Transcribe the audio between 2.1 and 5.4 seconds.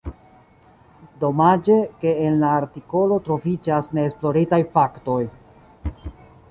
en la artikolo troviĝas neesploritaj faktoj.